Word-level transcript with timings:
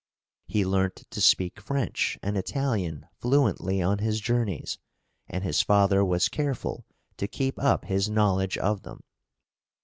He 0.47 0.65
learnt 0.65 1.05
to 1.11 1.21
speak 1.21 1.59
French 1.59 2.17
and 2.23 2.35
Italian 2.35 3.05
fluently 3.19 3.83
on 3.83 3.99
his 3.99 4.19
journeys, 4.19 4.79
and 5.27 5.43
his 5.43 5.61
father 5.61 6.03
was 6.03 6.27
careful 6.27 6.87
to 7.17 7.27
keep 7.27 7.59
up 7.59 7.85
his 7.85 8.09
knowledge 8.09 8.57
of 8.57 8.81
them. 8.81 9.03